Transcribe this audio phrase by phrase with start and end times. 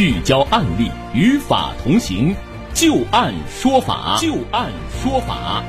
[0.00, 2.34] 聚焦案例，与法同行，
[2.72, 5.62] 就案说法，就案说法。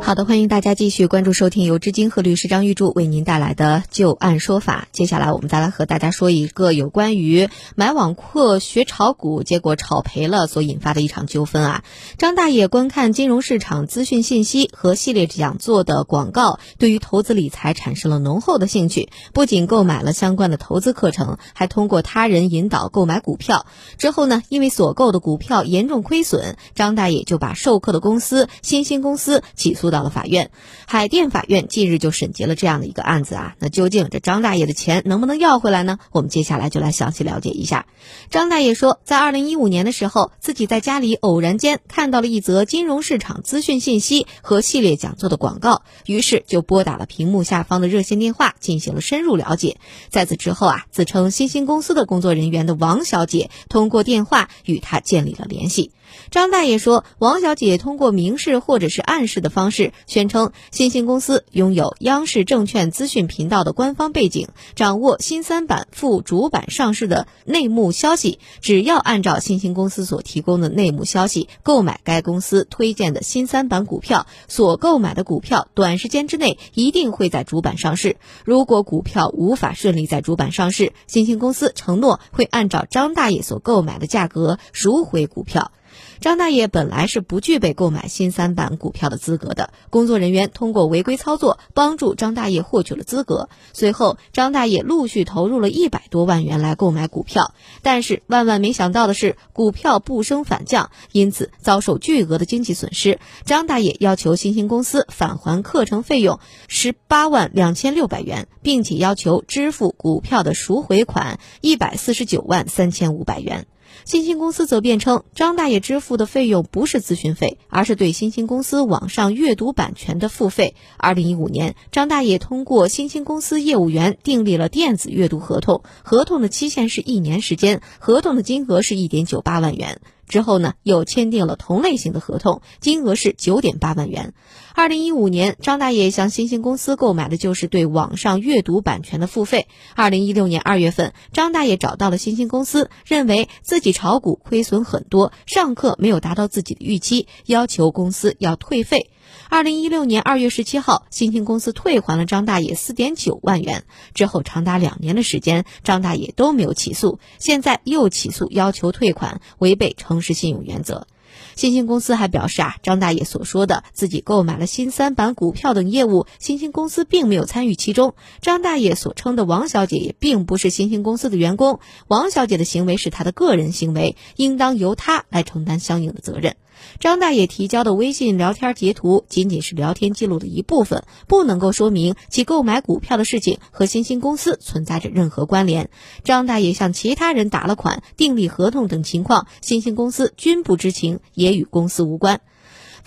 [0.00, 4.88] 好的，欢迎大家继续关注收听由知金和律师张玉柱为您带来的就案说法。
[4.90, 11.84] 接下来我们再来和大家说一个有关于买网课学炒股，结果炒赔了所引发的一场纠纷啊。
[12.16, 23.66] 张大爷观看金融市场资讯信息和系列讲座的广告，对于投资理财产生了浓厚的兴趣，不仅购买了相关的投资课程，还通过他人引导购买股票。
[23.98, 29.98] 之后呢，因为所购的股票严重亏损，张大爷就把授课的公司新兴公司起诉到。
[29.98, 30.52] 到了法院，
[30.86, 33.56] 海淀法院近日就审结了这样的一个案子啊。
[33.58, 35.98] 那究竟这张大爷的钱能不能要回来呢？
[36.12, 37.86] 我们接下来就来详细了解一下。
[38.30, 49.78] 张大爷说，在二零一五年的时候，自己在家里偶然间看到了一则金融市场资讯信息和系列讲座的广告，于是就拨打了屏幕下方的热线电话进行了深入了解。
[50.10, 55.90] 在此之后啊，自称新兴公司的工作人员的王小姐通过电话与他建立了联系。
[56.30, 68.38] 张大爷说，王小姐通过明示或者是暗示的方式，宣称新兴公司拥有央视证券资讯频道的官方背景，掌握新三板赴主板上市的内幕消息。
[68.60, 78.16] 只要按照新兴公司所提供的内幕消息购买该公司推荐的新三板股票，所购买的股票短时间之内一定会在主板上市。
[78.44, 85.72] 如果股票无法顺利在主板上市，新兴公司承诺会按照张大爷所购买的价格赎回股票。
[86.20, 93.48] 张大爷本来是不具备购买新三板股票的资格的，工作人员通过违规操作帮助张大爷获取了资格。
[93.72, 103.18] 随后，张大爷陆续投入了一百多万元来购买股票，但是万万没想到的是，股票不升反降，因此遭受巨额的经济损失。
[103.44, 113.66] 张大爷要求新兴公司返还课程费用十八万两千六百元，并且要求支付股票的赎回款一百四十九万三千五百元。
[114.04, 120.74] 新兴公司则辩称，张大爷支付的费用不是咨询费，而是对新兴公司网上阅读版权的付费。
[120.96, 130.00] 二零一五年，张大爷通过新兴公司业务员订立了电子阅读合同，合同的期限是一年时间，合同的金额是一点九八万元。
[130.28, 134.34] 之后呢，又签订了同类型的合同，金额是九点八万元。
[134.74, 139.66] 二零一五年，张大爷向新兴公司购买的就是对网上阅读版权的付费。
[139.96, 149.10] 二零一六年二月份，张大爷找到了新兴公司，认为自己炒股亏损很多，上课没有达到自己的预期，要求公司要退费。
[149.48, 153.84] 二零一六年二月十七号，新兴公司退还了张大爷四点九万元。
[154.14, 161.06] 之后长达两年的时间，张大爷都没有起诉，现在又起诉要求退款，违背诚实信用原则。
[161.54, 168.14] 新兴公司还表示啊，张大爷所说的自己购买了新三板股票等业务，新兴公司并没有参与其中。
[168.40, 176.56] 张大爷所称的王小姐也并不是新兴公司的员工，王小姐的行为是她的个人行为，应当由她来承担相应的责任。
[177.00, 185.90] 张大爷提交的微信聊天截图仅仅是聊天记录的一部分，不能够说明其购买股票的事情和新兴公司存在着任何关联。
[186.24, 192.40] 张大爷向其他人打了款、订立合同等情况，新兴公司均不知情，也与公司无关。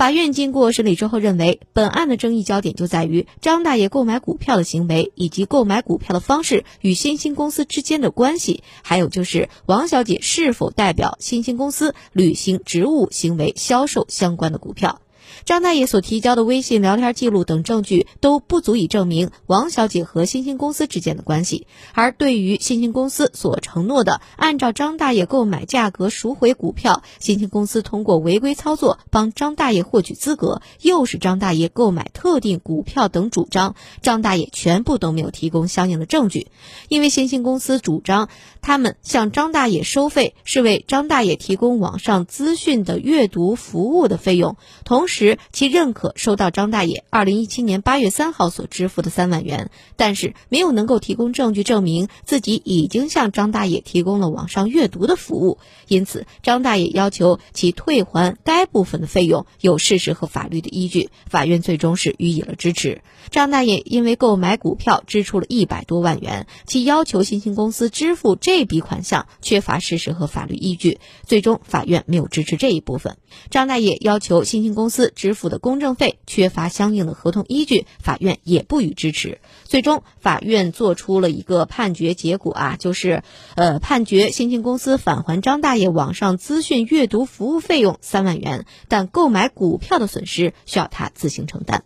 [0.00, 15.02] 法院经过审理之后认为，本案的争议焦点就在于张大爷购买股票的行为以及购买股票的方式与新兴公司之间的关系，还有就是王小姐是否代表新兴公司履行职务行为销售相关的股票。
[15.44, 36.48] 张大爷所提交的微信聊天记录等证据都不足以证明王小姐和新兴公司之间的关系，而对于新兴公司所承诺的按照张大爷购买价格赎回股票，新兴公司通过违规操作帮张大爷获取资格，又是张大爷购买特定股票等主张，张大爷全部都没有提供相应的证据。
[36.88, 38.28] 因为新兴公司主张
[38.60, 45.38] 他们向张大爷收费是为张大爷提供网上资讯的阅读服务的费用，同时。
[45.52, 55.58] 其认可收到张大爷二零一七年八月三号所支付的三万元，但是没有能够提供证据证明自己已经向张大爷提供了网上阅读的服务，
[55.88, 61.10] 因此张大爷要求其退还该部分的费用，有事实和法律的依据。
[61.28, 63.02] 法院最终是予以了支持。
[63.30, 73.18] 张大爷因为购买股票支出了一百多万元，其要求新兴公司支付这笔款项缺乏事实和法律依据，最终法院没有支持这一部分。
[73.50, 74.99] 张大爷要求新兴公司。
[75.08, 79.40] 支付的公证费缺乏相应的合同依据，法院也不予支持。
[79.64, 83.22] 最终，法院作出了一个判决结果啊，就是，
[83.54, 91.84] 呃，判决新兴公司返还张大爷网上资讯阅读服务费用三万元，但购买股票的损失需要他自行承担。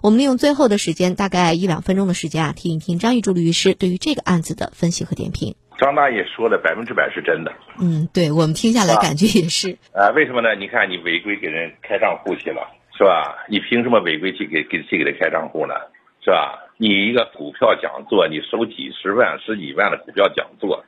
[0.00, 5.54] 我们利用最后的时间，大概一两分钟的时间啊，听一听张玉柱律师对于这个案子的分析和点评。
[5.78, 7.52] 张大爷说的百分之百是真的。
[7.80, 9.76] 嗯，对我们听下来感觉也是。
[9.92, 10.54] 啊，为什么呢？
[10.54, 12.66] 你看你违规给人开账户去了，
[12.96, 13.44] 是吧？
[13.48, 15.74] 你凭什么违规去给给去给他开账户呢？
[16.22, 16.60] 是吧？
[16.76, 20.84] 你一个股票讲座，你收几十万、十几万的股票讲座，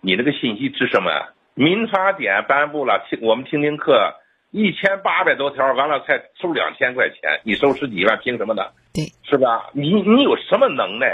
[0.00, 1.10] 你那个信息值什么？
[1.54, 4.14] 民法典颁布了，听我们听听课，
[4.50, 8.62] 一千八百多条，完了才收两千块钱，你收十几万，凭什么呢？
[8.92, 9.70] 对，是吧？
[9.72, 11.06] 你你有什么能耐？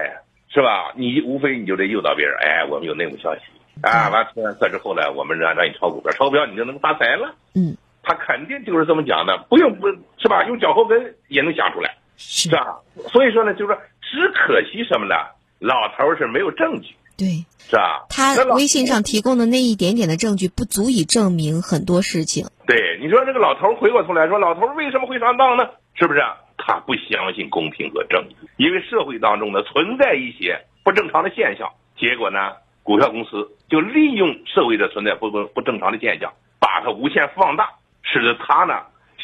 [0.51, 0.93] 是吧？
[0.97, 3.41] 你无非你就得诱导别人，哎，我们有内幕消息
[3.83, 7.35] 啊，完听完课之后呢，我们让让你炒股票，炒股票你就能发财了。
[7.55, 10.45] 嗯，他肯定就是这么讲的，不用不是吧？
[10.45, 12.79] 用脚后跟也能想出来，是吧？
[13.13, 15.15] 所以说呢，就是说，只可惜什么呢？
[15.61, 18.07] 老头是没有证据，对，是吧？
[18.09, 22.47] 他微信上提供的那一点点的证据，不足以证明很多事情。
[22.67, 25.69] 对，你说这个老头回过头来说，老头为什么会上当呢？
[25.95, 26.21] 是不是？
[26.69, 36.31] 他不相信公平和正义，因为社会当中呢存在一些不正常的现象，结果呢，股票公司就利用社会的存在不不不正常的现象，
[36.61, 37.71] 把它无限放大，
[38.03, 38.75] 使得他呢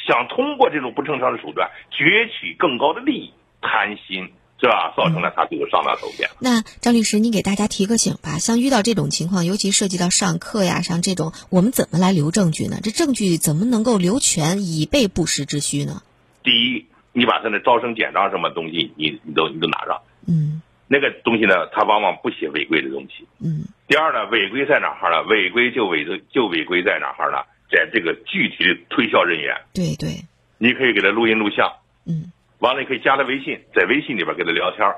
[0.07, 4.95] 想通过这种不正常的手段攫取更高的利益，贪心是吧？
[4.97, 6.31] 造成了他最后上当受骗。
[6.41, 12.79] 那张律师，你给大家提个醒吧，像遇到这种情况，尤其涉及到上课呀，像这种，我们怎么来留证据呢？
[12.83, 16.01] 这证据怎么能够留全，以备不时之需呢？
[16.43, 16.87] 第一。
[17.15, 19.99] 你把他的招生简章什么东西，你你都你都拿上。
[20.29, 20.61] 嗯。
[20.87, 23.27] 那个东西呢，他往往不写违规的东西。
[23.41, 23.65] 嗯。
[23.89, 25.23] 第二呢，违规在哪哈呢？
[25.23, 27.39] 违规就违就违规在哪哈呢？
[27.71, 29.57] 在这个具体的推销人员。
[29.73, 30.21] 对对。
[30.59, 31.73] 你可以给他录音录像。
[32.07, 32.31] 嗯。
[32.59, 34.89] 完了，你可以加他微信，在微信里边跟他聊天，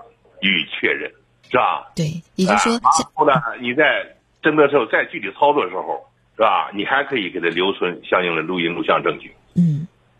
[0.40, 1.10] 予以确认，
[1.50, 1.90] 是吧？
[1.96, 6.70] 对，也就是说，然后呢，你在真的时候在具体操作的时候，是吧？
[6.72, 9.32] 你还可以给他留存相应的录音录像证据。
[9.56, 9.75] 嗯。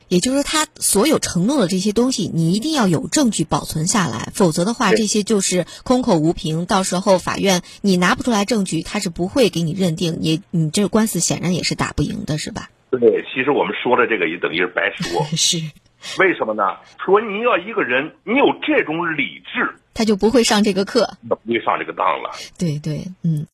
[0.09, 6.65] 也就是说，他所有承诺的这些东西，你一定要有证据保存下来，否则的话，这些就是空口无凭。
[6.67, 10.19] 到时候法院你拿不出来证据，他是不会给你认定。
[10.21, 12.71] 你你这个官司显然也是打不赢的，是吧？
[12.91, 13.01] 对，
[13.35, 15.27] 其实我们说的这个也等于是白说。
[15.37, 15.59] 是，
[16.19, 16.63] 为什么呢？
[17.05, 22.31] 说你要一个人，你有这种理智，他就不会上这个课，不会上这个当了。
[22.57, 23.45] 对对，嗯。